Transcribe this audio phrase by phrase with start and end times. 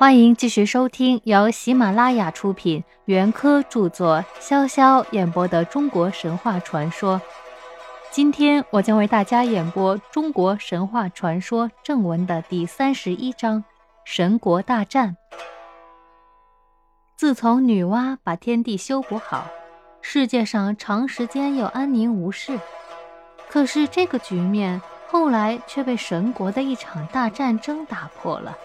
[0.00, 7.20] 欢迎继续收听由喜马拉雅出品、袁科著作、潇潇演播的中国神话传说。
[8.10, 13.62] 今天我将为大家演播《中国神话传说》正文的第三十一章：
[14.06, 15.18] 神国大战。
[17.14, 19.48] 自从女娲把天地修补好，
[20.00, 22.58] 世界上长时间又安宁无事。
[23.50, 28.56] 可是这个局面后来却被神国的一场大战争打破了。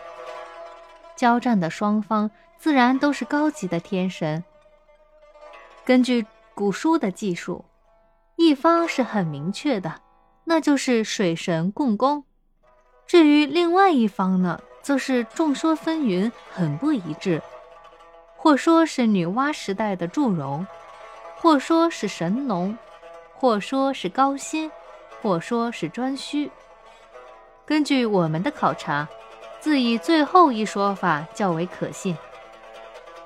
[1.16, 4.44] 交战的双方自然都是高级的天神。
[5.86, 7.64] 根据古书的记述，
[8.36, 10.02] 一方是很明确的，
[10.44, 12.24] 那就是水神共工；
[13.06, 17.42] 至于另外一方呢，则是众说纷纭，很不一致。
[18.36, 20.66] 或说是女娲时代的祝融，
[21.38, 22.78] 或说是神农，
[23.34, 24.72] 或说是高辛，
[25.22, 26.50] 或说是颛顼。
[27.66, 29.08] 根据我们的考察。
[29.66, 32.16] 自以最后一说法较为可信，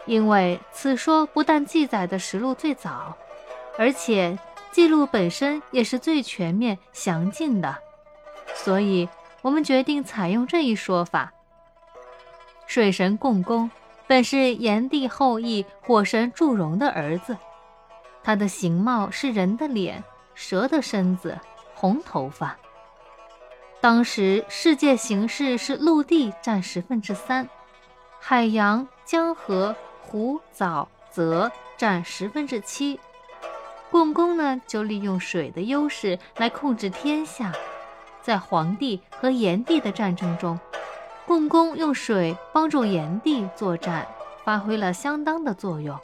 [0.05, 3.14] 因为此说不但记载的实录最早，
[3.77, 4.39] 而且
[4.72, 7.75] 记录本身也是最全面详尽的，
[8.55, 9.09] 所以
[9.41, 11.33] 我们决定采用这一说法。
[12.66, 13.69] 水神共工
[14.08, 17.36] 本是炎帝后裔火神祝融的儿子，
[18.23, 20.02] 他的形貌是人的脸、
[20.36, 21.38] 蛇的身子、
[21.75, 22.55] 红头发。
[23.81, 27.47] 当时世界形势是陆地占十分之三，
[28.19, 32.99] 海洋、江河、湖、沼、泽占十分之七。
[33.89, 37.53] 共工呢，就利用水的优势来控制天下。
[38.21, 40.59] 在黄帝和炎帝的战争中，
[41.25, 44.05] 共工用水帮助炎帝作战，
[44.43, 45.97] 发挥了相当的作用。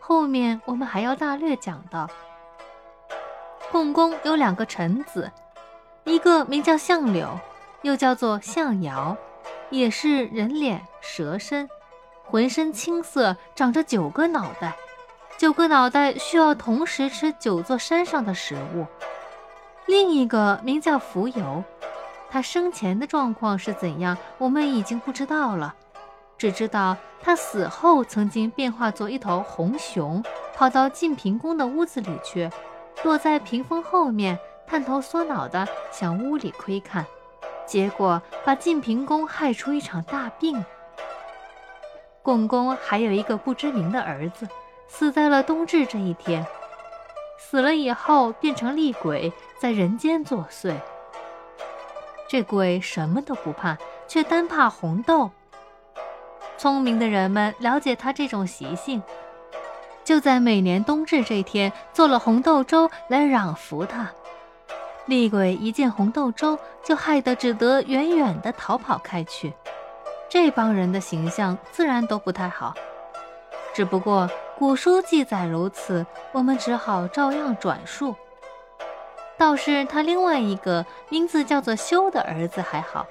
[0.00, 2.10] 后面我们还要大略讲到。
[3.70, 5.30] 共工有两个臣子。
[6.10, 7.38] 一个名叫相柳，
[7.82, 9.16] 又叫做相瑶，
[9.70, 11.70] 也是人脸蛇身，
[12.24, 14.74] 浑身青色，长着九个脑袋。
[15.38, 18.84] 九个脑袋需要同时吃九座山上的食物。
[19.86, 21.62] 另一个名叫蜉蝣，
[22.28, 25.76] 他生前的状况是怎样，我们已经不知道了，
[26.36, 30.20] 只知道他死后曾经变化作一头红熊，
[30.56, 32.50] 跑到晋平公的屋子里去，
[33.00, 34.36] 躲在屏风后面。
[34.70, 37.04] 探头缩脑的向屋里窥看，
[37.66, 40.64] 结果把晋平公害出一场大病。
[42.22, 44.46] 共工还有一个不知名的儿子，
[44.86, 46.46] 死在了冬至这一天。
[47.36, 50.72] 死了以后变成厉鬼，在人间作祟。
[52.28, 53.76] 这鬼什么都不怕，
[54.06, 55.32] 却单怕红豆。
[56.56, 59.02] 聪明的人们了解他这种习性，
[60.04, 64.08] 就在每年冬至这天做了红豆粥来攘服他。
[65.10, 69.52] 厉鬼一见红豆粥，就害得只得远远地逃跑开去。
[70.28, 72.72] 这帮人的形象自然都不太好。
[73.74, 78.14] 只不过古书记载如此，我们只好照样转述。
[79.36, 83.04] 倒是他另外一个名字叫做修的儿子还好。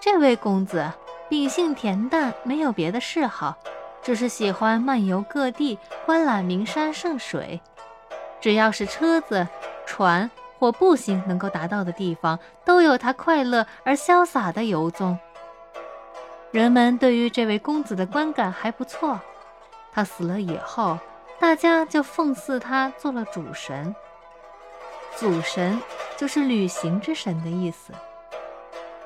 [0.00, 0.90] 这位公子
[1.28, 3.56] 秉性恬淡，没有别的嗜好，
[4.02, 7.60] 只是喜欢漫游各地，观览名山胜水。
[8.40, 9.46] 只要是车子、
[9.86, 10.28] 船。
[10.58, 15.18] 或步行能够达到的地方，都有他快乐而潇洒的游踪。
[16.50, 19.20] 人们对于这位公子的观感还不错。
[19.92, 20.98] 他死了以后，
[21.38, 23.94] 大家就奉祀他做了主神。
[25.16, 25.80] 祖神
[26.16, 27.92] 就是旅行之神的意思。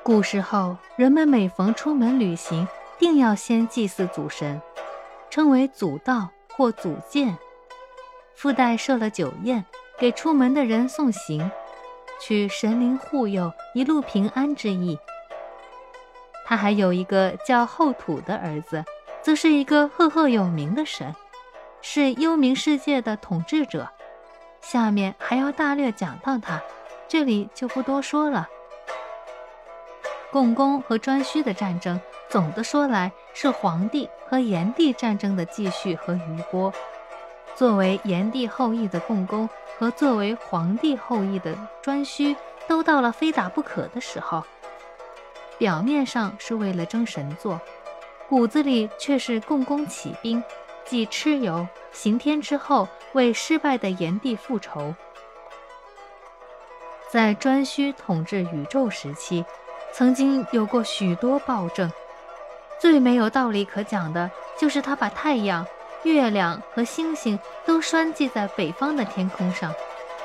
[0.03, 2.67] 古时候，人们每逢出门旅行，
[2.97, 4.61] 定要先祭祀祖神，
[5.29, 7.37] 称为祖道或祖建，
[8.35, 9.65] 附带设了酒宴。
[10.01, 11.51] 给出门的人送行，
[12.19, 14.97] 取神灵护佑、一路平安之意。
[16.43, 18.83] 他还有一个叫后土的儿子，
[19.21, 21.15] 则是一个赫赫有名的神，
[21.83, 23.87] 是幽冥世界的统治者。
[24.59, 26.59] 下面还要大略讲到他，
[27.07, 28.49] 这里就不多说了。
[30.31, 36.73] 共工和颛顼的战争，总的说来是黄帝和炎帝战争的继续和余波。
[37.53, 39.47] 作为炎帝后裔的共工
[39.81, 42.35] 和作为皇帝后裔的颛顼，
[42.67, 44.43] 都到了非打不可的时候。
[45.57, 47.59] 表面上是为了争神座，
[48.29, 50.43] 骨子里却是共工起兵，
[50.85, 54.93] 继蚩尤、刑天之后，为失败的炎帝复仇。
[57.09, 59.43] 在颛顼统治宇宙时期，
[59.91, 61.91] 曾经有过许多暴政，
[62.79, 65.65] 最没有道理可讲的就是他把太阳。
[66.03, 69.73] 月亮和星星都拴系在北方的天空上，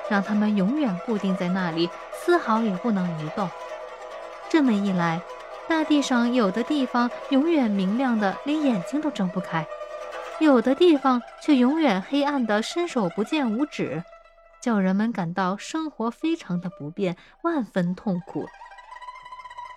[0.08, 3.49] 让它们永远固定在那里，丝毫也不能移动。
[4.49, 5.20] 这么一来，
[5.69, 9.67] 大地上有的地方永远明亮的连眼睛都睁不开，
[10.38, 14.02] 有的地方却永远黑暗的伸手不见五指，
[14.61, 18.46] 叫人们感到生活非常的不便，万分痛苦。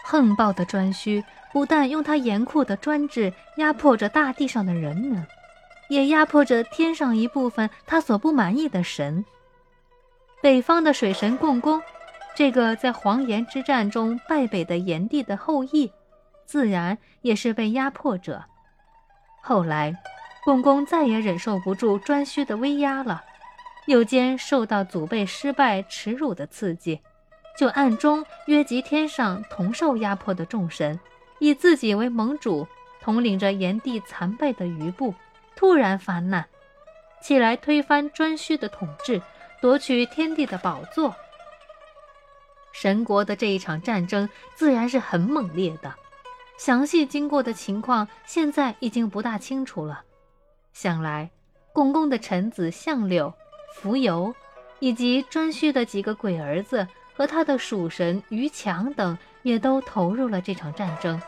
[0.06, 5.26] 横暴的颛顼不但用他严酷的专制压迫着大地上的人们，
[5.90, 9.26] 也压迫着天上一部分他所不满意的神。
[10.42, 11.82] 北方的水神共工。
[12.36, 15.92] 这个在黄岩之战中败北的炎帝的后裔，
[16.46, 18.46] 自然也是被压迫者。
[19.42, 19.94] 后来，
[20.46, 23.22] 共工再也忍受不住颛顼的威压了，
[23.88, 27.02] 又兼受到祖辈失败耻辱的刺激，
[27.58, 30.98] 就暗中约集天上同受压迫的众神，
[31.40, 32.66] 以自己为盟主，
[33.02, 35.14] 统领着炎帝残败的余部，
[35.60, 36.48] 突然发难，
[37.22, 39.22] 起来推翻颛顼的统治，
[39.60, 41.14] 夺取天帝的宝座。
[42.72, 45.94] 神国的这一场战争自然是很猛烈的，
[46.58, 50.02] 详细经过的情况现在已经不大清楚了。
[50.72, 51.30] 想来，
[51.74, 53.34] 共工的臣子相柳、
[53.84, 54.34] 蜉蝣，
[54.80, 61.22] 以及颛顼的几个鬼儿子和他的属神于强等，也都投入了这场战争。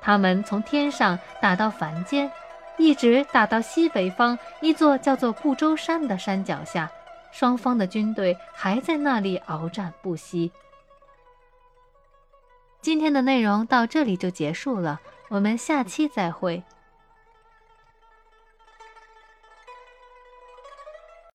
[0.00, 2.30] 他们从天上打到凡间，
[2.76, 6.90] 一直打到西北方一座叫做不周山的山脚下。
[7.32, 10.52] 双方的军队还在那里鏖战不息。
[12.80, 16.62] 今天的内容到这里就结束了，我们下期再会。